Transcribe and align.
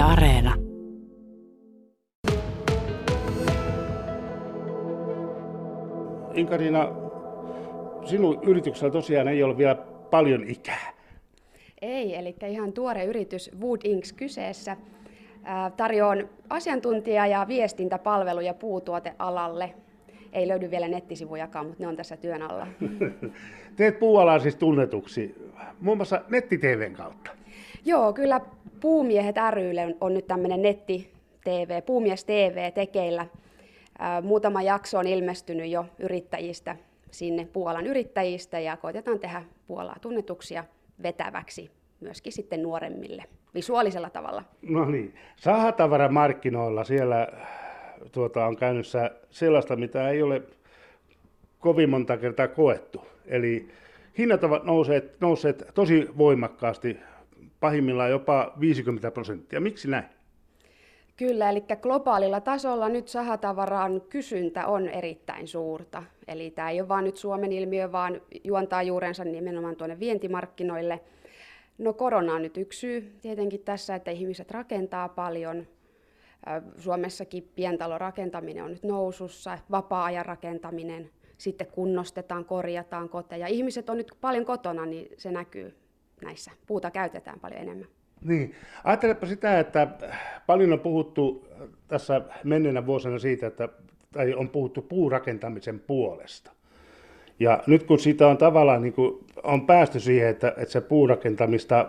Yle 0.00 0.08
Areena. 0.08 0.54
Inkarina, 6.34 6.88
sinun 8.04 8.38
yrityksellä 8.42 8.92
tosiaan 8.92 9.28
ei 9.28 9.42
ole 9.42 9.56
vielä 9.56 9.74
paljon 10.10 10.44
ikää. 10.48 10.92
Ei, 11.82 12.16
eli 12.16 12.36
ihan 12.48 12.72
tuore 12.72 13.04
yritys 13.04 13.50
Wood 13.60 13.80
Inks 13.84 14.12
kyseessä. 14.12 14.76
Tarjoan 15.76 16.28
asiantuntija- 16.50 17.26
ja 17.26 17.44
viestintäpalveluja 17.48 18.54
puutuotealalle. 18.54 19.74
Ei 20.32 20.48
löydy 20.48 20.70
vielä 20.70 20.88
nettisivujakaan, 20.88 21.66
mutta 21.66 21.82
ne 21.82 21.88
on 21.88 21.96
tässä 21.96 22.16
työn 22.16 22.42
alla. 22.42 22.66
Teet 23.76 23.98
puualaa 23.98 24.38
siis 24.38 24.56
tunnetuksi, 24.56 25.34
muun 25.80 25.98
muassa 25.98 26.20
netti-TVn 26.28 26.92
kautta. 26.92 27.30
Joo, 27.84 28.12
kyllä 28.12 28.40
Puumiehet 28.80 29.36
rylle 29.50 29.96
on 30.00 30.14
nyt 30.14 30.26
tämmöinen 30.26 30.62
netti-TV, 30.62 31.82
Puumies 31.82 32.24
TV 32.24 32.72
tekeillä. 32.72 33.26
Muutama 34.22 34.62
jakso 34.62 34.98
on 34.98 35.06
ilmestynyt 35.06 35.70
jo 35.70 35.86
yrittäjistä 35.98 36.76
sinne 37.10 37.48
Puolan 37.52 37.86
yrittäjistä 37.86 38.60
ja 38.60 38.76
koitetaan 38.76 39.18
tehdä 39.18 39.42
Puolaa 39.66 39.96
tunnetuksia 40.00 40.64
vetäväksi 41.02 41.70
myöskin 42.00 42.32
sitten 42.32 42.62
nuoremmille 42.62 43.24
visuaalisella 43.54 44.10
tavalla. 44.10 44.44
No 44.62 44.84
niin, 44.84 45.14
sahatavaramarkkinoilla 45.36 46.84
siellä 46.84 47.28
tuota, 48.12 48.46
on 48.46 48.56
käynnissä 48.56 49.10
sellaista, 49.30 49.76
mitä 49.76 50.08
ei 50.08 50.22
ole 50.22 50.42
kovin 51.58 51.90
monta 51.90 52.16
kertaa 52.16 52.48
koettu. 52.48 53.06
Eli 53.26 53.68
hinnat 54.18 54.44
ovat 54.44 54.64
nousseet, 54.64 55.20
nousseet 55.20 55.70
tosi 55.74 56.08
voimakkaasti, 56.18 56.96
pahimmillaan 57.60 58.10
jopa 58.10 58.52
50 58.60 59.10
prosenttia. 59.10 59.60
Miksi 59.60 59.88
näin? 59.88 60.04
Kyllä, 61.16 61.50
eli 61.50 61.64
globaalilla 61.82 62.40
tasolla 62.40 62.88
nyt 62.88 63.08
sahatavaran 63.08 64.00
kysyntä 64.00 64.66
on 64.66 64.88
erittäin 64.88 65.48
suurta. 65.48 66.02
Eli 66.28 66.50
tämä 66.50 66.70
ei 66.70 66.80
ole 66.80 66.88
vain 66.88 67.04
nyt 67.04 67.16
Suomen 67.16 67.52
ilmiö, 67.52 67.92
vaan 67.92 68.20
juontaa 68.44 68.82
juurensa 68.82 69.24
nimenomaan 69.24 69.76
tuonne 69.76 69.98
vientimarkkinoille. 69.98 71.00
No 71.78 71.92
korona 71.92 72.34
on 72.34 72.42
nyt 72.42 72.56
yksi 72.56 72.78
syy 72.78 73.12
tietenkin 73.22 73.60
tässä, 73.60 73.94
että 73.94 74.10
ihmiset 74.10 74.50
rakentaa 74.50 75.08
paljon. 75.08 75.66
Suomessakin 76.78 77.50
pientalorakentaminen 77.54 78.64
on 78.64 78.70
nyt 78.70 78.82
nousussa, 78.82 79.58
vapaa-ajan 79.70 80.26
rakentaminen, 80.26 81.10
sitten 81.38 81.66
kunnostetaan, 81.66 82.44
korjataan 82.44 83.08
koteja. 83.08 83.46
Ihmiset 83.46 83.90
on 83.90 83.96
nyt 83.96 84.12
paljon 84.20 84.44
kotona, 84.44 84.86
niin 84.86 85.08
se 85.16 85.30
näkyy 85.30 85.74
näissä. 86.22 86.50
Puuta 86.66 86.90
käytetään 86.90 87.40
paljon 87.40 87.60
enemmän. 87.60 87.88
Niin. 88.24 88.54
Ajattelepa 88.84 89.26
sitä, 89.26 89.60
että 89.60 89.88
paljon 90.46 90.72
on 90.72 90.80
puhuttu 90.80 91.48
tässä 91.88 92.20
menneenä 92.44 92.86
vuosina 92.86 93.18
siitä, 93.18 93.46
että 93.46 93.68
tai 94.12 94.34
on 94.34 94.48
puhuttu 94.48 94.82
puurakentamisen 94.82 95.80
puolesta. 95.80 96.52
Ja 97.40 97.62
nyt 97.66 97.82
kun 97.82 97.98
siitä 97.98 98.28
on 98.28 98.38
tavallaan 98.38 98.82
niin 98.82 98.92
kuin, 98.92 99.24
on 99.42 99.66
päästy 99.66 100.00
siihen, 100.00 100.28
että, 100.28 100.48
että 100.48 100.72
se 100.72 100.80
puurakentamista 100.80 101.88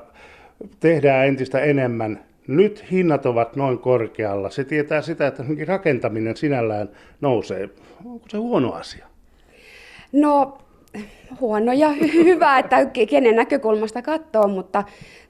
tehdään 0.80 1.28
entistä 1.28 1.60
enemmän, 1.60 2.24
nyt 2.48 2.92
hinnat 2.92 3.26
ovat 3.26 3.56
noin 3.56 3.80
korkealla. 3.80 4.50
Se 4.50 4.64
tietää 4.64 5.02
sitä, 5.02 5.28
että 5.28 5.44
rakentaminen 5.68 6.38
sinällään 6.38 6.90
nousee. 7.22 7.70
Onko 8.06 8.26
se 8.30 8.38
huono 8.38 8.74
asia? 8.74 9.08
No 10.12 10.58
huono 11.40 11.72
ja 11.72 11.90
hyvä, 12.14 12.60
että 12.60 12.86
kenen 13.10 13.36
näkökulmasta 13.36 14.02
katsoo, 14.02 14.48
mutta 14.48 14.84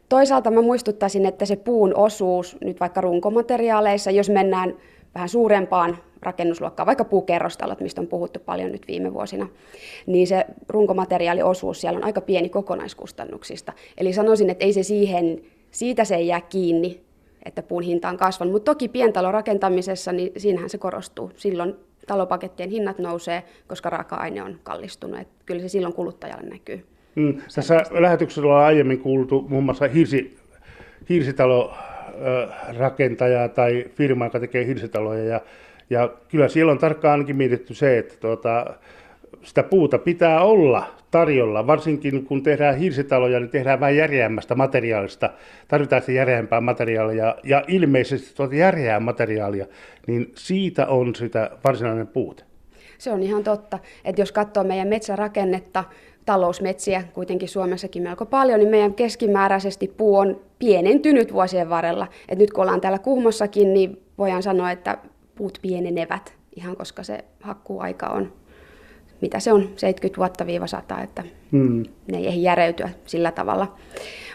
toisaalta 0.10 0.52
mä 0.52 0.62
muistuttaisin, 0.62 1.26
että 1.26 1.46
se 1.46 1.56
puun 1.56 1.96
osuus 1.96 2.58
nyt 2.62 2.80
vaikka 2.80 3.02
runkomateriaaleissa, 3.02 4.12
jos 4.12 4.30
mennään 4.30 4.78
vähän 5.16 5.30
suurempaan 5.30 5.98
rakennusluokkaan, 6.22 6.88
vaikka 6.88 7.06
puukerrostalot, 7.06 7.80
mistä 7.80 8.02
on 8.02 8.08
puhuttu 8.08 8.40
paljon 8.40 8.72
nyt 8.72 8.88
viime 8.88 9.14
vuosina, 9.14 9.48
niin 10.06 10.28
se 10.28 10.46
runkomateriaaliosuus 10.70 11.82
siellä 11.82 11.98
on 11.98 12.04
aika 12.04 12.22
pieni 12.22 12.50
kokonaiskustannuksista. 12.50 13.74
Eli 13.98 14.14
sanoisin, 14.14 14.50
että 14.50 14.66
ei 14.66 14.74
se 14.74 14.84
siihen, 14.84 15.42
siitä 15.72 16.06
se 16.06 16.16
ei 16.16 16.28
jää 16.28 16.42
kiinni, 16.42 17.02
että 17.46 17.64
puun 17.64 17.84
hinta 17.84 18.10
on 18.10 18.18
kasvanut, 18.18 18.52
mutta 18.52 18.72
toki 18.72 18.88
pientalorakentamisessa, 18.88 20.12
niin 20.12 20.32
siinähän 20.38 20.70
se 20.70 20.78
korostuu. 20.78 21.32
Silloin 21.36 21.76
talopakettien 22.08 22.70
hinnat 22.70 23.00
nousee, 23.00 23.44
koska 23.68 23.90
raaka-aine 23.90 24.44
on 24.44 24.60
kallistunut. 24.64 25.20
Että 25.20 25.34
kyllä 25.46 25.62
se 25.62 25.70
silloin 25.70 25.94
kuluttajalle 25.94 26.50
näkyy. 26.50 26.86
Mm, 27.16 27.42
tässä 27.56 27.84
lähetyksessä 27.92 28.42
on 28.42 28.56
aiemmin 28.56 29.00
kuultu 29.00 29.46
muun 29.50 29.64
muassa 29.64 29.88
hirsi, 29.88 30.38
hirsitalo 31.10 31.74
rakentajaa 32.78 33.50
tai 33.50 33.86
firma, 33.96 34.26
joka 34.26 34.40
tekee 34.40 34.66
hirsitaloja. 34.66 35.24
Ja, 35.24 35.42
ja 35.90 36.10
kyllä 36.28 36.48
siellä 36.48 36.72
on 36.72 36.78
tarkkaan 36.80 37.12
ainakin 37.12 37.36
mietitty 37.36 37.74
se, 37.74 37.98
että 37.98 38.16
tuota, 38.20 38.66
sitä 39.44 39.64
puuta 39.64 39.98
pitää 39.98 40.42
olla 40.44 41.01
tarjolla, 41.12 41.68
varsinkin 41.68 42.26
kun 42.26 42.44
tehdään 42.44 42.78
hirsitaloja, 42.78 43.40
niin 43.40 43.50
tehdään 43.50 43.80
vähän 43.80 43.96
järeämmästä 43.96 44.56
materiaalista, 44.56 45.30
tarvitaan 45.68 46.02
sitä 46.02 46.12
järeämpää 46.12 46.62
materiaalia 46.62 47.36
ja 47.44 47.64
ilmeisesti 47.68 48.36
tuota 48.36 48.56
järeää 48.56 49.00
materiaalia, 49.00 49.66
niin 50.08 50.32
siitä 50.36 50.88
on 50.88 51.16
sitä 51.16 51.52
varsinainen 51.64 52.08
puute. 52.08 52.44
Se 52.98 53.12
on 53.12 53.24
ihan 53.24 53.44
totta, 53.44 53.80
että 54.06 54.22
jos 54.22 54.32
katsoo 54.32 54.64
meidän 54.64 54.88
metsärakennetta, 54.88 55.84
talousmetsiä 56.26 57.04
kuitenkin 57.14 57.50
Suomessakin 57.50 58.04
melko 58.04 58.26
paljon, 58.26 58.60
niin 58.60 58.70
meidän 58.70 58.94
keskimääräisesti 58.94 59.88
puu 59.98 60.18
on 60.18 60.42
pienentynyt 60.60 61.34
vuosien 61.34 61.70
varrella. 61.70 62.08
Et 62.30 62.40
nyt 62.40 62.54
kun 62.54 62.62
ollaan 62.62 62.82
täällä 62.82 63.00
Kuhmossakin, 63.00 63.74
niin 63.74 64.02
voidaan 64.18 64.44
sanoa, 64.44 64.72
että 64.72 64.98
puut 65.36 65.60
pienenevät 65.62 66.34
ihan 66.56 66.78
koska 66.78 67.04
se 67.04 67.26
hakkuaika 67.40 68.08
on 68.08 68.34
mitä 69.22 69.40
se 69.40 69.54
on, 69.54 69.70
70 69.76 70.18
vuotta 70.18 70.46
viiva 70.46 70.68
100, 70.68 71.02
että 71.02 71.24
hmm. 71.52 71.84
ne 72.12 72.18
ei 72.18 72.28
ehdi 72.28 72.44
järeytyä 72.44 72.90
sillä 73.06 73.32
tavalla. 73.32 73.76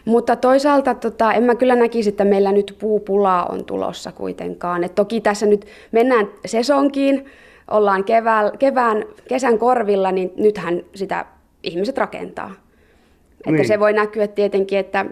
Mutta 0.04 0.36
toisaalta 0.36 0.94
tota, 0.94 1.32
en 1.32 1.42
mä 1.42 1.54
kyllä 1.54 1.76
näkisi, 1.76 2.08
että 2.08 2.24
meillä 2.24 2.52
nyt 2.52 2.76
puupulaa 2.80 3.46
on 3.46 3.64
tulossa 3.64 4.12
kuitenkaan. 4.12 4.84
Et 4.84 4.94
toki 4.94 5.20
tässä 5.20 5.46
nyt 5.46 5.66
mennään 5.92 6.28
sesonkiin, 6.46 7.24
ollaan 7.70 8.04
kevään, 8.04 8.58
kevään, 8.58 9.04
kesän 9.28 9.58
korvilla, 9.58 10.12
niin 10.12 10.32
nythän 10.36 10.82
sitä 10.94 11.26
ihmiset 11.62 11.98
rakentaa. 11.98 12.52
Että 13.38 13.50
niin. 13.50 13.68
se 13.68 13.80
voi 13.80 13.92
näkyä 13.92 14.26
tietenkin, 14.26 14.78
että 14.78 15.06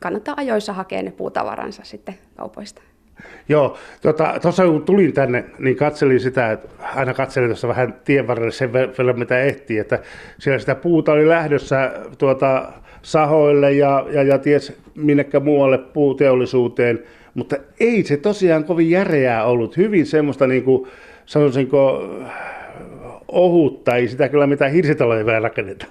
kannattaa 0.00 0.34
ajoissa 0.36 0.72
hakea 0.72 1.02
ne 1.02 1.10
puutavaransa 1.10 1.82
sitten 1.84 2.14
kaupoista. 2.36 2.82
Joo, 3.48 3.76
tuossa 4.02 4.62
tota, 4.62 4.72
kun 4.72 4.84
tulin 4.84 5.12
tänne, 5.12 5.44
niin 5.58 5.76
katselin 5.76 6.20
sitä, 6.20 6.52
että 6.52 6.68
aina 6.94 7.14
katselin 7.14 7.48
tuossa 7.48 7.68
vähän 7.68 7.94
tien 8.04 8.26
varrelle 8.26 8.52
sen 8.52 8.72
verran, 8.72 9.18
mitä 9.18 9.40
ehtii, 9.40 9.78
että 9.78 9.98
siellä 10.38 10.58
sitä 10.58 10.74
puuta 10.74 11.12
oli 11.12 11.28
lähdössä 11.28 11.92
tuota, 12.18 12.72
sahoille 13.04 13.72
ja, 13.72 14.06
ja, 14.10 14.22
ja 14.22 14.38
ties 14.38 14.72
minnekä 14.94 15.40
muualle 15.40 15.78
puuteollisuuteen, 15.78 17.02
mutta 17.34 17.56
ei 17.80 18.04
se 18.04 18.16
tosiaan 18.16 18.64
kovin 18.64 18.90
järeää 18.90 19.44
ollut, 19.44 19.76
hyvin 19.76 20.06
semmoista 20.06 20.46
niin 20.46 20.62
kuin, 20.62 20.88
sanoisinko, 21.26 22.08
ohutta, 23.28 23.96
ei 23.96 24.08
sitä 24.08 24.28
kyllä 24.28 24.46
mitään 24.46 24.72
hirsitaloja 24.72 25.26
vielä 25.26 25.40
rakenneta. 25.40 25.86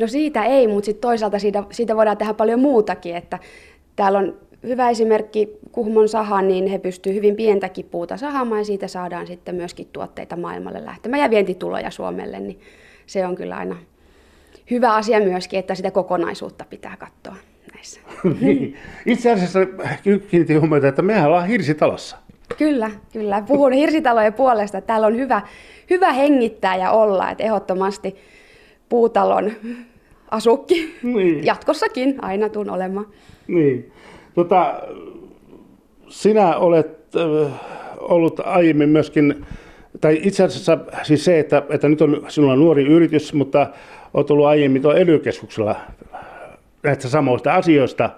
No 0.00 0.06
siitä 0.06 0.44
ei, 0.44 0.66
mutta 0.66 0.84
sitten 0.84 1.08
toisaalta 1.08 1.38
siitä, 1.38 1.64
siitä 1.70 1.96
voidaan 1.96 2.16
tehdä 2.16 2.34
paljon 2.34 2.60
muutakin, 2.60 3.16
että 3.16 3.38
täällä 3.96 4.18
on 4.18 4.36
hyvä 4.62 4.90
esimerkki 4.90 5.48
Kuhmon 5.72 6.08
saha, 6.08 6.42
niin 6.42 6.66
he 6.66 6.78
pystyvät 6.78 7.16
hyvin 7.16 7.36
pientäkin 7.36 7.84
puuta 7.84 8.16
sahamaan 8.16 8.60
ja 8.60 8.64
siitä 8.64 8.88
saadaan 8.88 9.26
sitten 9.26 9.54
myöskin 9.54 9.88
tuotteita 9.92 10.36
maailmalle 10.36 10.84
lähtemään 10.84 11.22
ja 11.22 11.30
vientituloja 11.30 11.90
Suomelle, 11.90 12.40
niin 12.40 12.60
se 13.06 13.26
on 13.26 13.34
kyllä 13.36 13.56
aina 13.56 13.76
hyvä 14.70 14.94
asia 14.94 15.20
myöskin, 15.20 15.58
että 15.58 15.74
sitä 15.74 15.90
kokonaisuutta 15.90 16.64
pitää 16.70 16.96
katsoa 16.96 17.36
näissä. 17.74 18.00
niin. 18.40 18.76
Itse 19.06 19.32
asiassa 19.32 19.58
kiinnitin 20.02 20.60
huomiota, 20.60 20.88
että 20.88 21.02
mehän 21.02 21.26
ollaan 21.26 21.46
hirsitalossa. 21.46 22.16
Kyllä, 22.58 22.90
kyllä. 23.12 23.42
Puhun 23.46 23.72
hirsitalojen 23.72 24.34
puolesta. 24.34 24.80
Täällä 24.80 25.06
on 25.06 25.16
hyvä, 25.16 25.42
hyvä 25.90 26.12
hengittää 26.12 26.76
ja 26.76 26.90
olla, 26.90 27.30
että 27.30 27.44
ehdottomasti 27.44 28.16
puutalon 28.88 29.52
asukki 30.30 30.94
niin. 31.02 31.46
jatkossakin 31.46 32.24
aina 32.24 32.48
tuun 32.48 32.70
olemaan. 32.70 33.06
Niin. 33.48 33.92
Tota, 34.38 34.74
sinä 36.08 36.56
olet 36.56 37.16
äh, 37.16 37.52
ollut 37.98 38.40
aiemmin 38.44 38.88
myöskin, 38.88 39.46
tai 40.00 40.20
itse 40.22 40.44
asiassa 40.44 40.78
siis 41.02 41.24
se, 41.24 41.38
että, 41.38 41.62
että 41.70 41.88
nyt 41.88 42.02
on 42.02 42.24
sinulla 42.28 42.52
on 42.52 42.58
nuori 42.58 42.86
yritys, 42.86 43.34
mutta 43.34 43.66
olet 44.14 44.30
ollut 44.30 44.46
aiemmin 44.46 44.82
tuo 44.82 44.92
ely 44.92 45.22
näistä 46.82 47.08
samoista 47.08 47.54
asioista 47.54 48.04
äh, 48.04 48.10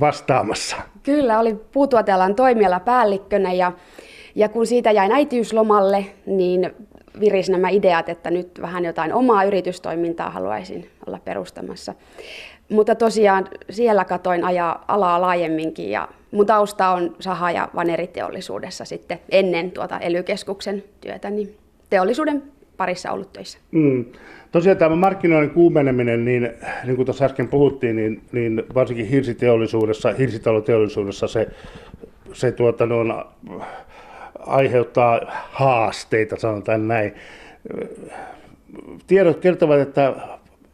vastaamassa. 0.00 0.76
Kyllä, 1.02 1.38
oli 1.38 1.56
puutuotealan 1.72 2.34
toimiala 2.34 2.80
päällikkönä 2.80 3.52
ja, 3.52 3.72
ja 4.34 4.48
kun 4.48 4.66
siitä 4.66 4.90
jäin 4.90 5.12
äitiyslomalle, 5.12 6.06
niin 6.26 6.70
viris 7.20 7.50
nämä 7.50 7.68
ideat, 7.68 8.08
että 8.08 8.30
nyt 8.30 8.60
vähän 8.62 8.84
jotain 8.84 9.14
omaa 9.14 9.44
yritystoimintaa 9.44 10.30
haluaisin 10.30 10.90
olla 11.06 11.18
perustamassa. 11.24 11.94
Mutta 12.70 12.94
tosiaan 12.94 13.48
siellä 13.70 14.04
katoin 14.04 14.44
ajaa 14.44 14.84
alaa 14.88 15.20
laajemminkin 15.20 15.90
ja 15.90 16.08
mun 16.30 16.46
tausta 16.46 16.88
on 16.88 17.16
saha- 17.20 17.50
ja 17.50 17.68
vaneriteollisuudessa 17.74 18.84
sitten 18.84 19.18
ennen 19.30 19.70
tuota 19.70 19.98
ely 19.98 20.24
työtä, 21.00 21.30
niin 21.30 21.56
teollisuuden 21.90 22.42
parissa 22.76 23.12
ollut 23.12 23.32
töissä. 23.32 23.58
Mm. 23.70 24.04
Tosiaan 24.52 24.78
tämä 24.78 24.96
markkinoiden 24.96 25.50
kuumeneminen, 25.50 26.24
niin, 26.24 26.50
niin 26.84 26.96
kuin 26.96 27.06
tuossa 27.06 27.24
äsken 27.24 27.48
puhuttiin, 27.48 27.96
niin, 27.96 28.22
niin 28.32 28.62
varsinkin 28.74 29.06
hirsiteollisuudessa, 29.06 30.12
hirsitaloteollisuudessa 30.12 31.28
se, 31.28 31.48
se 32.32 32.52
tuota, 32.52 32.86
no, 32.86 33.26
aiheuttaa 34.38 35.20
haasteita, 35.50 36.36
sanotaan 36.36 36.88
näin. 36.88 37.14
Tiedot 39.06 39.38
kertovat, 39.38 39.80
että 39.80 40.14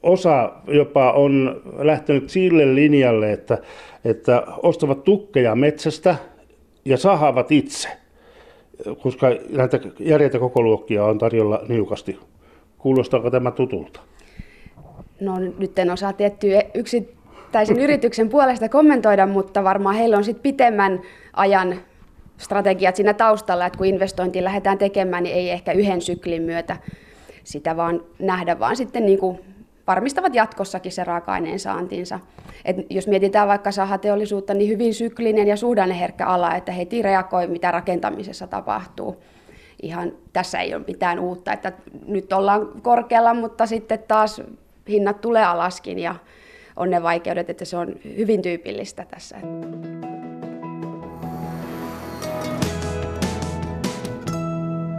osa 0.07 0.53
jopa 0.69 1.13
on 1.13 1.63
lähtenyt 1.79 2.31
sille 2.31 2.75
linjalle, 2.75 3.33
että, 3.33 3.59
että 4.05 4.43
ostavat 4.63 5.05
tukkeja 5.05 5.55
metsästä 5.55 6.17
ja 6.85 6.97
sahavat 6.97 7.53
itse, 7.53 7.89
koska 9.03 9.27
näitä 9.51 9.81
järjeitä 10.01 10.39
kokoluokkia 10.39 11.05
on 11.05 11.19
tarjolla 11.19 11.61
niukasti. 11.69 12.19
Kuulostaako 12.79 13.31
tämä 13.31 13.51
tutulta? 13.51 14.01
No 15.21 15.39
nyt 15.59 15.79
en 15.79 15.91
osaa 15.91 16.13
tiettyä 16.13 16.63
yksittäisen 16.75 17.79
yrityksen 17.79 18.29
puolesta 18.29 18.69
kommentoida, 18.69 19.27
mutta 19.27 19.65
varmaan 19.65 19.95
heillä 19.95 20.17
on 20.17 20.25
sitten 20.25 20.43
pitemmän 20.43 21.01
ajan 21.33 21.75
strategiat 22.39 22.97
siinä 22.97 23.15
taustalla, 23.15 23.67
että 23.67 23.79
kun 23.79 23.87
investointiin 23.87 24.45
lähdetään 24.45 24.79
tekemään, 24.79 25.23
niin 25.23 25.37
ei 25.37 25.51
ehkä 25.51 25.73
yhden 25.73 26.01
syklin 26.01 26.43
myötä 26.43 26.77
sitä 27.45 27.77
vaan 27.77 28.03
nähdä, 28.19 28.59
vaan 28.59 28.77
sitten 28.77 29.07
niin 29.07 29.19
kuin 29.19 29.39
varmistavat 29.87 30.35
jatkossakin 30.35 30.93
se 30.93 31.05
raaka-aineen 31.05 31.59
saantinsa. 31.59 32.21
Et 32.65 32.77
jos 32.91 33.07
mietitään 33.07 33.49
vaikka 33.49 33.73
sahateollisuutta, 33.73 34.55
niin 34.55 34.71
hyvin 34.71 34.95
syklinen 34.95 35.49
ja 35.49 35.57
suhdanneherkkä 35.57 36.27
ala, 36.27 36.55
että 36.55 36.73
heti 36.73 37.03
reagoi, 37.03 37.47
mitä 37.47 37.71
rakentamisessa 37.71 38.47
tapahtuu. 38.47 39.23
Ihan 39.83 40.13
tässä 40.33 40.61
ei 40.61 40.75
ole 40.75 40.85
mitään 40.87 41.19
uutta, 41.19 41.53
että 41.53 41.73
nyt 42.07 42.33
ollaan 42.33 42.69
korkealla, 42.83 43.35
mutta 43.35 43.67
sitten 43.67 43.99
taas 44.09 44.43
hinnat 44.89 45.21
tulee 45.21 45.45
alaskin 45.45 45.99
ja 45.99 46.15
on 46.77 46.91
ne 46.91 47.03
vaikeudet, 47.03 47.51
että 47.51 47.65
se 47.65 47.77
on 47.77 47.95
hyvin 48.17 48.43
tyypillistä 48.43 49.07
tässä. 49.11 49.37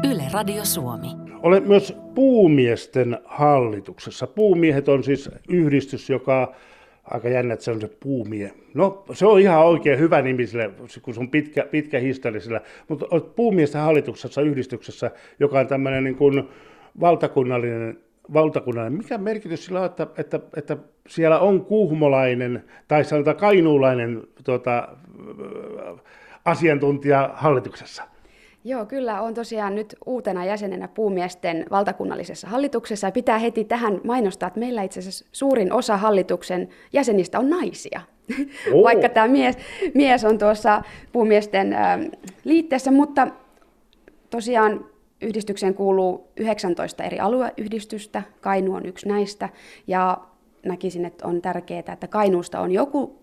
Yle 0.04 0.24
Radio 0.34 0.66
Suomi. 0.66 1.27
Olen 1.44 1.68
myös 1.68 1.98
puumiesten 2.16 3.18
hallituksessa. 3.26 4.28
Puumiehet 4.28 4.90
on 4.90 5.04
siis 5.04 5.30
yhdistys, 5.50 6.10
joka 6.10 6.54
aika 7.04 7.30
jännä, 7.30 7.54
että 7.54 7.64
se 7.64 7.72
on 7.72 7.82
se 7.82 7.90
puumie. 8.00 8.52
No, 8.74 9.04
se 9.14 9.26
on 9.26 9.40
ihan 9.40 9.66
oikein 9.66 10.00
hyvä 10.00 10.22
nimi 10.22 10.48
sille, 10.48 10.70
kun 11.02 11.14
se 11.14 11.20
on 11.20 11.30
pitkä, 11.30 11.66
pitkä 11.72 12.00
historia 12.00 12.62
Mutta 12.88 13.06
olet 13.12 13.36
puumiesten 13.36 13.82
hallituksessa 13.82 14.42
yhdistyksessä, 14.42 15.12
joka 15.40 15.60
on 15.60 15.68
tämmöinen 15.68 16.04
niin 16.04 16.16
kuin 16.16 16.44
valtakunnallinen, 17.00 18.00
valtakunnallinen. 18.34 18.98
Mikä 18.98 19.18
merkitys 19.18 19.66
sillä 19.66 19.80
on, 19.80 19.86
että, 19.86 20.08
että, 20.18 20.40
että 20.56 20.78
siellä 21.08 21.40
on 21.40 21.66
kuhmolainen 21.66 22.64
tai 22.88 23.04
sanotaan 23.04 23.38
kainuulainen 23.38 24.24
tuota, 24.44 24.88
asiantuntija 26.46 27.30
hallituksessa? 27.34 28.04
Joo, 28.68 28.86
kyllä 28.86 29.22
on 29.22 29.34
tosiaan 29.34 29.76
nyt 29.76 29.96
uutena 30.06 30.46
jäsenenä 30.46 30.88
puumiesten 30.88 31.66
valtakunnallisessa 31.72 32.48
hallituksessa. 32.48 33.08
Ja 33.08 33.12
pitää 33.12 33.38
heti 33.38 33.64
tähän 33.64 34.02
mainostaa, 34.04 34.48
että 34.48 34.60
meillä 34.60 34.84
itse 34.84 35.00
asiassa 35.00 35.26
suurin 35.32 35.74
osa 35.74 35.98
hallituksen 35.98 36.70
jäsenistä 36.94 37.40
on 37.40 37.50
naisia. 37.50 38.02
Oh. 38.74 38.84
Vaikka 38.88 39.10
tämä 39.10 39.28
mies, 39.28 39.58
mies 39.94 40.26
on 40.26 40.38
tuossa 40.38 40.82
puumiesten 41.12 41.74
äh, 41.74 42.00
liitteessä, 42.44 42.92
mutta 42.92 43.28
tosiaan 44.30 44.86
yhdistykseen 45.22 45.74
kuuluu 45.74 46.28
19 46.38 47.04
eri 47.04 47.20
alueyhdistystä. 47.20 48.24
Kainu 48.42 48.76
on 48.76 48.86
yksi 48.86 49.08
näistä. 49.08 49.50
Ja 49.88 50.18
näkisin, 50.66 51.06
että 51.06 51.28
on 51.28 51.42
tärkeää, 51.42 51.94
että 51.94 52.08
Kainuusta 52.08 52.60
on 52.60 52.72
joku, 52.72 53.22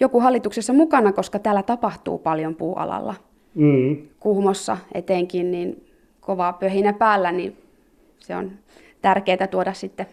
joku 0.00 0.20
hallituksessa 0.20 0.72
mukana, 0.72 1.12
koska 1.12 1.38
täällä 1.38 1.62
tapahtuu 1.62 2.18
paljon 2.18 2.54
puualalla 2.56 3.14
mm. 3.54 3.96
Kuhmossa 4.20 4.76
etenkin, 4.94 5.50
niin 5.50 5.86
kovaa 6.20 6.52
pöhinä 6.52 6.92
päällä, 6.92 7.32
niin 7.32 7.56
se 8.18 8.36
on 8.36 8.50
tärkeää 9.02 9.46
tuoda 9.46 9.72
sitten 9.72 10.06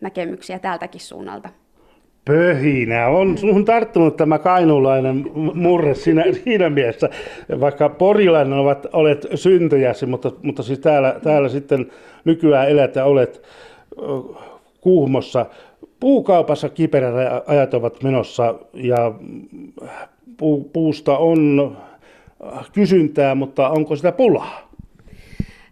näkemyksiä 0.00 0.58
tältäkin 0.58 1.00
suunnalta. 1.00 1.48
Pöhinä. 2.24 3.08
On 3.08 3.38
sun 3.38 3.64
tarttunut 3.64 4.16
tämä 4.16 4.38
kainuulainen 4.38 5.24
murre 5.54 5.94
siinä, 5.94 6.24
siinä 6.44 6.70
mielessä, 6.70 7.10
vaikka 7.60 7.88
porilainen 7.88 8.58
ovat, 8.58 8.86
olet 8.92 9.26
syntyjäsi, 9.34 10.06
mutta, 10.06 10.32
mutta 10.42 10.62
siis 10.62 10.78
täällä, 10.78 11.20
täällä 11.22 11.48
sitten 11.48 11.90
nykyään 12.24 12.68
elät 12.68 12.96
ja 12.96 13.04
olet 13.04 13.42
Kuhmossa. 14.80 15.46
Puukaupassa 16.00 16.68
kiperät 16.68 17.14
ajat 17.46 17.74
ovat 17.74 18.02
menossa 18.02 18.54
ja 18.74 19.14
puu, 20.36 20.70
puusta 20.72 21.18
on 21.18 21.76
kysyntää, 22.72 23.34
mutta 23.34 23.68
onko 23.68 23.96
sitä 23.96 24.12
pulaa? 24.12 24.70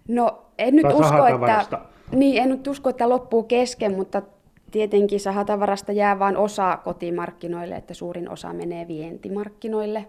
No 0.09 0.43
en 0.59 0.77
nyt, 0.77 0.87
usko, 0.87 1.27
että, 1.27 1.79
niin, 2.13 2.43
en 2.43 2.49
nyt 2.49 2.67
usko, 2.67 2.91
että 2.91 3.09
loppuu 3.09 3.43
kesken, 3.43 3.95
mutta 3.95 4.23
tietenkin 4.71 5.21
sahatavarasta 5.21 5.93
jää 5.93 6.19
vain 6.19 6.37
osa 6.37 6.79
kotimarkkinoille, 6.85 7.75
että 7.75 7.95
suurin 7.95 8.31
osa 8.31 8.53
menee 8.53 8.89
vientimarkkinoille. 8.89 10.07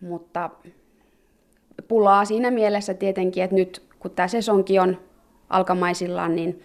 Mutta 0.00 0.50
pulaa 1.88 2.24
siinä 2.24 2.50
mielessä 2.50 2.94
tietenkin, 2.94 3.44
että 3.44 3.56
nyt 3.56 3.82
kun 3.98 4.10
tämä 4.10 4.28
sesonki 4.28 4.78
on 4.78 4.98
alkamaisillaan, 5.50 6.36
niin 6.36 6.62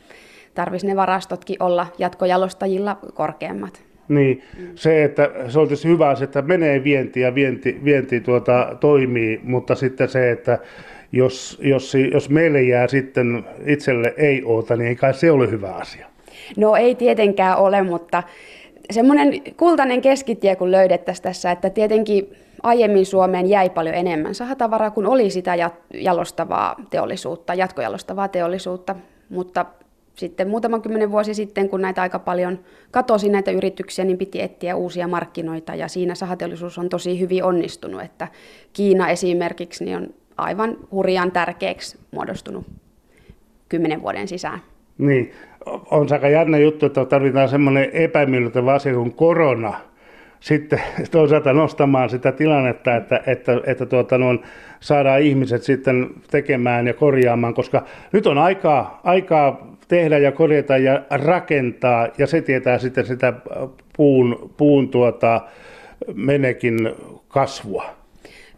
tarvitsisi 0.56 0.88
ne 0.88 0.96
varastotkin 0.96 1.64
olla 1.64 1.88
jatkojalostajilla 1.98 2.98
korkeammat. 3.14 3.87
Niin, 4.10 4.44
se, 4.76 5.04
että 5.04 5.30
se 5.48 5.60
olisi 5.60 5.88
hyvä 5.88 6.10
asia, 6.10 6.24
että 6.24 6.42
menee 6.42 6.84
vienti 6.84 7.20
ja 7.20 7.36
vienti, 7.36 7.80
vienti 7.84 8.22
tuota, 8.22 8.78
toimii, 8.80 9.40
mutta 9.44 9.76
sitten 9.76 10.10
se, 10.10 10.32
että 10.32 10.60
jos, 11.12 11.60
jos, 11.64 11.94
jos 12.14 12.30
meille 12.30 12.62
jää 12.62 12.88
sitten 12.88 13.46
itselle 13.66 14.14
ei 14.18 14.44
oota, 14.46 14.76
niin 14.76 14.88
ei 14.88 14.96
kai 14.96 15.14
se 15.14 15.32
ole 15.32 15.52
hyvä 15.52 15.72
asia. 15.74 16.08
No 16.58 16.76
ei 16.76 16.96
tietenkään 16.96 17.58
ole, 17.58 17.84
mutta 17.84 18.24
semmoinen 18.92 19.34
kultainen 19.58 20.02
keskitie 20.02 20.56
kun 20.56 20.72
löydettäisiin 20.72 21.24
tässä, 21.24 21.52
että 21.52 21.70
tietenkin 21.70 22.36
aiemmin 22.64 23.06
Suomeen 23.06 23.50
jäi 23.50 23.70
paljon 23.70 23.96
enemmän 23.96 24.36
sahatavaraa, 24.36 24.92
kun 24.92 25.06
oli 25.06 25.30
sitä 25.30 25.72
jalostavaa 25.94 26.76
teollisuutta, 26.90 27.54
jatkojalostavaa 27.54 28.28
teollisuutta, 28.28 28.96
mutta 29.30 29.66
sitten 30.18 30.48
muutaman 30.48 30.82
kymmenen 30.82 31.12
vuosi 31.12 31.34
sitten, 31.34 31.70
kun 31.70 31.82
näitä 31.82 32.02
aika 32.02 32.20
paljon 32.20 32.60
katosi 32.92 33.30
näitä 33.30 33.52
yrityksiä, 33.52 34.06
niin 34.06 34.18
piti 34.18 34.42
etsiä 34.42 34.76
uusia 34.76 35.08
markkinoita 35.08 35.76
ja 35.76 35.88
siinä 35.88 36.16
sahateollisuus 36.16 36.78
on 36.78 36.90
tosi 36.90 37.20
hyvin 37.20 37.44
onnistunut, 37.44 38.02
että 38.02 38.28
Kiina 38.74 39.10
esimerkiksi 39.10 39.86
niin 39.86 39.98
on 39.98 40.08
aivan 40.38 40.78
hurjan 40.92 41.32
tärkeäksi 41.32 41.98
muodostunut 42.12 42.66
kymmenen 43.70 44.02
vuoden 44.02 44.28
sisään. 44.28 44.60
Niin, 44.98 45.32
on 45.92 46.08
aika 46.12 46.30
jännä 46.30 46.58
juttu, 46.58 46.86
että 46.86 47.06
tarvitaan 47.06 47.50
semmoinen 47.50 47.90
epämiellyttävä 47.94 48.74
asia 48.74 48.94
kuin 48.94 49.14
korona, 49.14 49.74
sitten 50.40 50.82
toisaalta 51.12 51.54
nostamaan 51.54 52.10
sitä 52.10 52.32
tilannetta, 52.32 52.96
että, 52.96 53.22
että, 53.28 53.62
että 53.66 53.86
tuota, 53.86 54.18
no, 54.18 54.38
saadaan 54.80 55.22
ihmiset 55.22 55.64
sitten 55.64 56.10
tekemään 56.32 56.88
ja 56.88 56.94
korjaamaan, 56.94 57.54
koska 57.54 57.86
nyt 58.12 58.28
on 58.28 58.38
aikaa, 58.38 59.00
aikaa 59.04 59.77
tehdä 59.88 60.18
ja 60.18 60.32
korjata 60.32 60.78
ja 60.78 61.02
rakentaa, 61.10 62.08
ja 62.18 62.28
se 62.28 62.42
tietää 62.42 62.78
sitten 62.78 63.06
sitä 63.06 63.34
puun, 63.98 64.52
puun 64.58 64.90
tuota, 64.90 65.42
menekin 66.14 66.90
kasvua. 67.28 67.86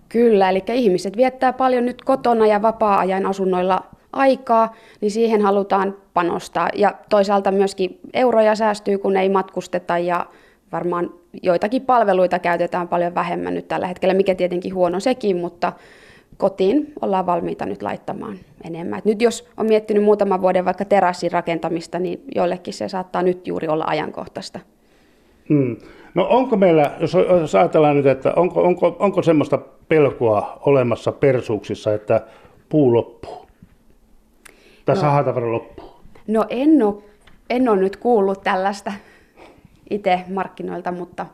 Kyllä, 0.09 0.49
eli 0.49 0.63
ihmiset 0.73 1.17
viettää 1.17 1.53
paljon 1.53 1.85
nyt 1.85 2.01
kotona 2.01 2.47
ja 2.47 2.61
vapaa-ajan 2.61 3.25
asunnoilla 3.25 3.85
aikaa, 4.13 4.75
niin 5.01 5.11
siihen 5.11 5.41
halutaan 5.41 5.95
panostaa. 6.13 6.69
Ja 6.75 6.93
toisaalta 7.09 7.51
myöskin 7.51 7.99
euroja 8.13 8.55
säästyy, 8.55 8.97
kun 8.97 9.17
ei 9.17 9.29
matkusteta 9.29 9.97
ja 9.97 10.25
varmaan 10.71 11.09
joitakin 11.43 11.81
palveluita 11.81 12.39
käytetään 12.39 12.87
paljon 12.87 13.15
vähemmän 13.15 13.53
nyt 13.53 13.67
tällä 13.67 13.87
hetkellä, 13.87 14.13
mikä 14.13 14.35
tietenkin 14.35 14.75
huono 14.75 14.99
sekin, 14.99 15.37
mutta 15.37 15.73
kotiin 16.39 16.93
ollaan 17.01 17.25
valmiita 17.25 17.65
nyt 17.65 17.81
laittamaan 17.81 18.37
enemmän. 18.63 18.99
Et 18.99 19.05
nyt 19.05 19.21
jos 19.21 19.49
on 19.57 19.65
miettinyt 19.65 20.03
muutaman 20.03 20.41
vuoden 20.41 20.65
vaikka 20.65 20.85
terassin 20.85 21.31
rakentamista, 21.31 21.99
niin 21.99 22.23
joillekin 22.35 22.73
se 22.73 22.89
saattaa 22.89 23.21
nyt 23.21 23.47
juuri 23.47 23.67
olla 23.67 23.85
ajankohtaista. 23.87 24.59
Hmm. 25.49 25.77
No 26.15 26.27
onko 26.29 26.57
meillä, 26.57 26.91
jos, 26.99 27.13
jos 27.41 27.55
ajatellaan 27.55 27.95
nyt, 27.95 28.05
että 28.05 28.33
onko, 28.35 28.61
onko, 28.61 28.95
onko 28.99 29.21
semmoista 29.21 29.57
pelkoa 29.87 30.59
olemassa 30.65 31.11
persuuksissa, 31.11 31.93
että 31.93 32.21
puu 32.69 32.93
loppuu? 32.93 33.45
Tai 34.85 34.95
no, 34.95 35.01
sahatavara 35.01 35.51
loppuu? 35.51 35.89
No 36.27 36.45
en 36.49 36.83
ole, 36.83 36.95
en 37.49 37.69
ole 37.69 37.79
nyt 37.79 37.97
kuullut 37.97 38.43
tällaista 38.43 38.93
itse 39.89 40.21
markkinoilta, 40.29 40.91
mutta 40.91 41.25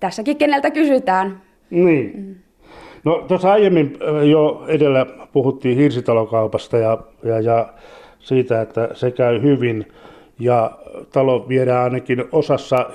tässäkin 0.00 0.36
keneltä 0.36 0.70
kysytään. 0.70 1.42
Niin. 1.70 2.12
Mm. 2.16 2.34
No 3.06 3.24
tuossa 3.28 3.52
aiemmin 3.52 3.98
jo 4.30 4.64
edellä 4.68 5.06
puhuttiin 5.32 5.78
hirsitalokaupasta 5.78 6.78
ja, 6.78 6.98
ja, 7.22 7.40
ja 7.40 7.68
siitä, 8.18 8.60
että 8.60 8.88
se 8.94 9.10
käy 9.10 9.42
hyvin 9.42 9.86
ja 10.38 10.70
talo 11.12 11.48
viedään 11.48 11.84
ainakin 11.84 12.24
osassa 12.32 12.90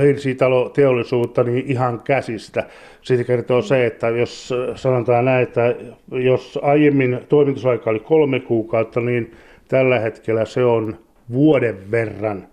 hirsitaloteollisuutta 0.00 1.42
niin 1.42 1.64
ihan 1.66 2.00
käsistä. 2.04 2.64
Siitä 3.02 3.24
kertoo 3.24 3.62
se, 3.62 3.86
että 3.86 4.08
jos 4.08 4.54
sanotaan 4.74 5.24
näin, 5.24 5.42
että 5.42 5.74
jos 6.10 6.58
aiemmin 6.62 7.20
toimitusaika 7.28 7.90
oli 7.90 8.00
kolme 8.00 8.40
kuukautta, 8.40 9.00
niin 9.00 9.32
tällä 9.68 9.98
hetkellä 9.98 10.44
se 10.44 10.64
on 10.64 10.96
vuoden 11.32 11.90
verran. 11.90 12.46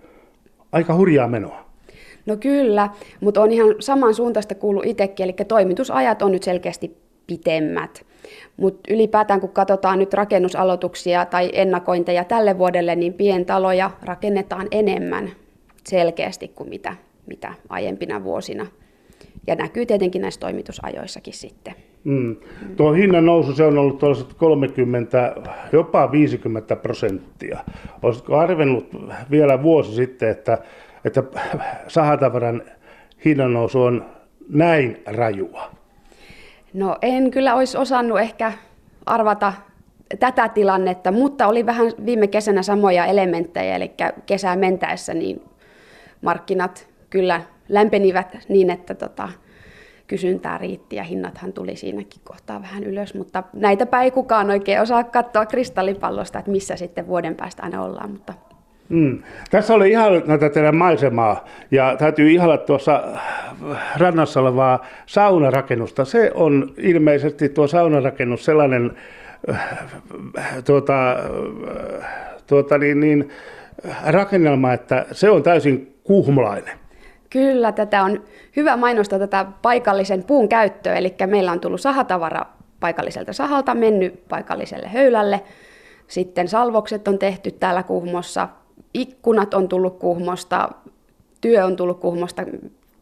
Aika 0.72 0.96
hurjaa 0.96 1.28
menoa. 1.28 1.68
No 2.25 2.38
kyllä, 2.38 2.89
mutta 3.19 3.41
on 3.41 3.51
ihan 3.51 3.75
samansuuntaista 3.79 4.55
kuullut 4.55 4.85
itsekin, 4.85 5.23
eli 5.23 5.33
toimitusajat 5.47 6.21
on 6.21 6.31
nyt 6.31 6.43
selkeästi 6.43 6.97
pitemmät. 7.27 8.05
Mutta 8.57 8.93
ylipäätään 8.93 9.41
kun 9.41 9.49
katsotaan 9.49 9.99
nyt 9.99 10.13
rakennusaloituksia 10.13 11.25
tai 11.25 11.49
ennakointeja 11.53 12.23
tälle 12.23 12.57
vuodelle, 12.57 12.95
niin 12.95 13.13
pientaloja 13.13 13.91
rakennetaan 14.03 14.67
enemmän 14.71 15.29
selkeästi 15.88 16.47
kuin 16.47 16.69
mitä, 16.69 16.95
mitä 17.27 17.53
aiempina 17.69 18.23
vuosina. 18.23 18.65
Ja 19.47 19.55
näkyy 19.55 19.85
tietenkin 19.85 20.21
näissä 20.21 20.39
toimitusajoissakin 20.39 21.33
sitten. 21.33 21.75
Mm. 22.03 22.35
Tuo 22.75 22.93
hinnan 22.93 23.25
nousu 23.25 23.53
se 23.53 23.63
on 23.63 23.77
ollut 23.77 24.03
30, 24.38 25.35
jopa 25.71 26.11
50 26.11 26.75
prosenttia. 26.75 27.59
Olisitko 28.03 28.38
arvennut 28.38 28.88
vielä 29.31 29.63
vuosi 29.63 29.95
sitten, 29.95 30.29
että, 30.29 30.57
että 31.06 31.24
sahatavaran 31.88 32.62
hinnan 33.25 33.53
nousu 33.53 33.82
on 33.82 34.06
näin 34.50 35.03
rajua? 35.06 35.72
No 36.74 36.98
en 37.01 37.32
kyllä 37.32 37.56
olisi 37.56 37.77
osannut 37.77 38.20
ehkä 38.20 38.53
arvata 39.06 39.53
tätä 40.20 40.50
tilannetta, 40.50 41.12
mutta 41.12 41.48
oli 41.48 41.65
vähän 41.65 41.91
viime 42.06 42.27
kesänä 42.27 42.63
samoja 42.63 43.06
elementtejä, 43.06 43.75
eli 43.75 43.91
kesää 44.25 44.56
mentäessä 44.56 45.13
niin 45.13 45.41
markkinat 46.22 46.89
kyllä 47.10 47.41
lämpenivät 47.70 48.38
niin, 48.50 48.70
että 48.70 48.96
tota, 48.96 49.29
kysyntää 50.08 50.58
riitti 50.58 50.96
ja 50.96 51.03
hinnathan 51.03 51.53
tuli 51.53 51.75
siinäkin 51.75 52.22
kohtaa 52.24 52.62
vähän 52.62 52.84
ylös, 52.84 53.13
mutta 53.13 53.44
näitä 53.53 53.88
ei 54.03 54.12
kukaan 54.12 54.50
oikein 54.50 54.82
osaa 54.82 55.03
katsoa 55.03 55.46
kristallipallosta, 55.46 56.39
että 56.39 56.51
missä 56.51 56.75
sitten 56.75 57.08
vuoden 57.08 57.36
päästä 57.36 57.63
aina 57.63 57.84
ollaan, 57.84 58.12
mutta 58.12 58.34
Mm. 58.89 59.24
Tässä 59.51 59.74
oli 59.74 59.89
ihan 59.89 60.24
näitä 60.25 60.50
teidän 60.50 60.75
maisemaa 60.75 61.46
ja 61.72 61.96
täytyy 61.98 62.31
ihalla 62.31 62.58
tuossa 62.58 63.03
rannassa 63.98 64.39
olevaa 64.39 64.86
saunarakennusta. 65.05 66.05
Se 66.05 66.31
on 66.34 66.74
ilmeisesti 66.77 67.50
tuo 67.50 67.67
saunarakennus 67.67 68.46
sellainen 68.46 68.91
tuota, 70.65 70.93
tuota 72.48 72.77
niin, 72.77 73.00
niin, 73.00 73.29
rakennelma, 74.05 74.74
että 74.74 75.05
se 75.12 75.29
on 75.29 75.43
täysin 75.43 75.96
kuhmolainen. 76.03 76.79
Kyllä, 77.29 77.72
tätä 77.72 78.03
on 78.03 78.24
hyvä 78.55 78.77
mainostaa 78.77 79.19
tätä 79.19 79.46
paikallisen 79.62 80.24
puun 80.24 80.50
käyttöä, 80.50 80.96
eli 80.96 81.15
meillä 81.25 81.51
on 81.51 81.60
tullut 81.60 81.81
sahatavara 81.81 82.46
paikalliselta 82.79 83.34
sahalta, 83.34 83.75
mennyt 83.75 84.27
paikalliselle 84.29 84.88
höylälle. 84.88 85.41
Sitten 86.08 86.48
salvokset 86.48 87.08
on 87.08 87.19
tehty 87.19 87.51
täällä 87.51 87.84
Kuhmossa, 87.84 88.48
ikkunat 88.93 89.53
on 89.53 89.69
tullut 89.69 90.00
Kuhmosta, 90.00 90.69
työ 91.41 91.65
on 91.65 91.75
tullut 91.75 92.00
Kuhmosta, 92.00 92.45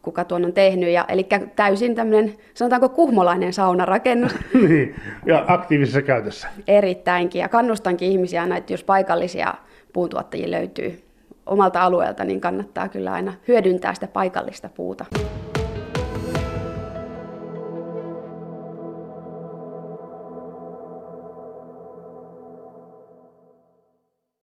kuka 0.01 0.23
tuon 0.23 0.45
on 0.45 0.53
tehnyt. 0.53 0.89
Ja, 0.89 1.05
eli 1.07 1.27
täysin 1.55 1.95
tämmöinen, 1.95 2.33
sanotaanko 2.53 2.89
kuhmolainen 2.89 3.53
saunarakennus. 3.53 4.35
niin, 4.67 4.95
ja 5.25 5.45
aktiivisessa 5.47 6.01
käytössä. 6.01 6.47
Erittäinkin, 6.67 7.39
ja 7.39 7.49
kannustankin 7.49 8.11
ihmisiä 8.11 8.41
aina, 8.41 8.57
että 8.57 8.73
jos 8.73 8.83
paikallisia 8.83 9.53
puuntuottajia 9.93 10.51
löytyy 10.51 11.03
omalta 11.45 11.81
alueelta, 11.81 12.23
niin 12.23 12.41
kannattaa 12.41 12.87
kyllä 12.87 13.11
aina 13.11 13.33
hyödyntää 13.47 13.93
sitä 13.93 14.07
paikallista 14.07 14.69
puuta. 14.69 15.05